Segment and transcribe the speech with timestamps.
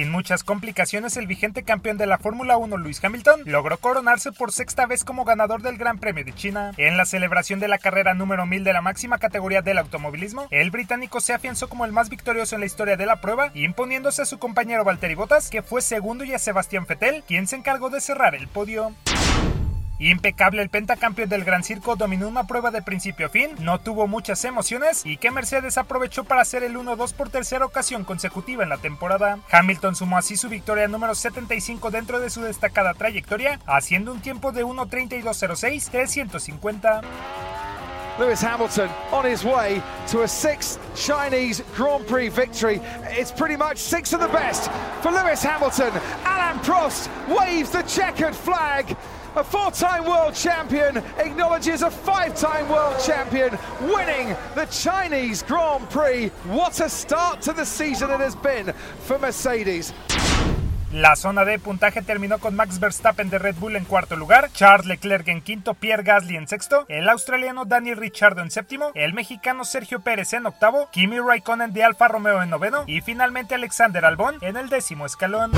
[0.00, 4.50] Sin muchas complicaciones, el vigente campeón de la Fórmula 1, Lewis Hamilton, logró coronarse por
[4.50, 6.72] sexta vez como ganador del Gran Premio de China.
[6.78, 10.70] En la celebración de la carrera número 1000 de la máxima categoría del automovilismo, el
[10.70, 14.24] británico se afianzó como el más victorioso en la historia de la prueba, imponiéndose a
[14.24, 18.00] su compañero Valtteri Bottas, que fue segundo, y a Sebastián Vettel, quien se encargó de
[18.00, 18.94] cerrar el podio.
[20.00, 24.06] Impecable, el pentacampeón del Gran Circo dominó una prueba de principio a fin, no tuvo
[24.06, 28.70] muchas emociones y que Mercedes aprovechó para hacer el 1-2 por tercera ocasión consecutiva en
[28.70, 29.40] la temporada.
[29.52, 34.52] Hamilton sumó así su victoria número 75 dentro de su destacada trayectoria, haciendo un tiempo
[34.52, 37.02] de 1.32.06 350.
[38.18, 42.80] Lewis Hamilton on his way to a sixth Chinese Grand Prix victory.
[43.10, 44.70] It's pretty much six of the best
[45.02, 45.92] for Lewis Hamilton.
[46.24, 48.96] Alain Prost waves the checkered flag.
[49.36, 55.88] A four time world champion acknowledges a five time world champion winning the Chinese Grand
[55.88, 56.32] Prix.
[56.48, 58.74] What a start to the season it has been
[59.06, 59.94] for Mercedes.
[60.92, 64.86] La zona de puntaje terminó con Max Verstappen de Red Bull en cuarto lugar, Charles
[64.86, 69.64] Leclerc en quinto, Pierre Gasly en sexto, el australiano Daniel Ricciardo en séptimo, el mexicano
[69.64, 74.38] Sergio Pérez en octavo, Kimi Raikkonen de Alfa Romeo en noveno y finalmente Alexander Albon
[74.40, 75.52] en el décimo escalón.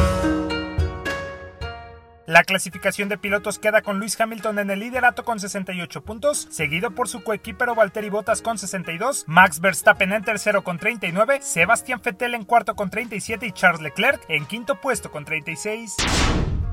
[2.27, 6.93] La clasificación de pilotos queda con Luis Hamilton en el liderato con 68 puntos, seguido
[6.93, 12.35] por su coequipero Valtteri Bottas con 62, Max Verstappen en tercero con 39, Sebastián Vettel
[12.35, 15.97] en cuarto con 37 y Charles Leclerc en quinto puesto con 36.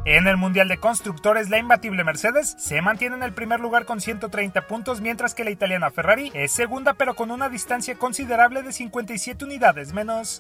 [0.06, 4.00] En el Mundial de Constructores, la imbatible Mercedes se mantiene en el primer lugar con
[4.00, 8.72] 130 puntos, mientras que la italiana Ferrari es segunda pero con una distancia considerable de
[8.72, 10.38] 57 unidades menos.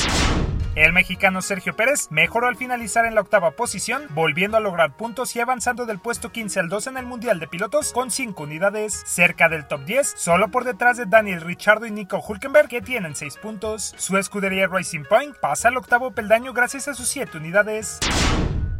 [0.75, 5.35] El mexicano Sergio Pérez mejoró al finalizar en la octava posición, volviendo a lograr puntos
[5.35, 9.03] y avanzando del puesto 15 al 2 en el Mundial de Pilotos con 5 unidades,
[9.05, 13.15] cerca del top 10, solo por detrás de Daniel Ricciardo y Nico Hulkenberg que tienen
[13.15, 13.93] 6 puntos.
[13.97, 17.99] Su escudería Racing Point pasa al octavo peldaño gracias a sus 7 unidades.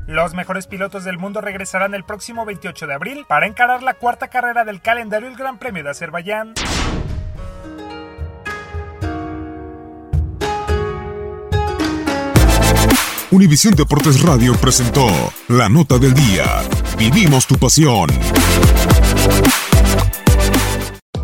[0.10, 4.28] Los mejores pilotos del mundo regresarán el próximo 28 de abril para encarar la cuarta
[4.28, 6.56] carrera del calendario el Gran Premio de Azerbaiyán.
[13.30, 15.06] Univisión Deportes Radio presentó
[15.48, 16.64] La Nota del Día.
[16.98, 18.10] Vivimos tu pasión.